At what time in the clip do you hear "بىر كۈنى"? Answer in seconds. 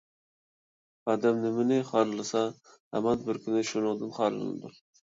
3.31-3.67